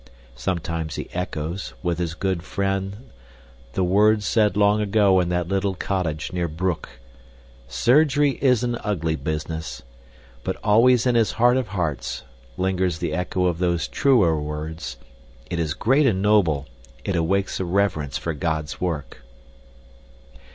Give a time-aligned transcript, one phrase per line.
[0.35, 3.11] Sometimes he echoes, with his good friend,
[3.73, 6.99] the words said long ago in that little cottage near Broek:
[7.67, 9.83] "Surgery is an ugly business,"
[10.43, 12.23] but always in his heart of hearts
[12.57, 14.97] lingers the echo of those truer words:
[15.51, 16.65] "It is great and noble!
[17.05, 19.21] It awakes a reverence for God's work!"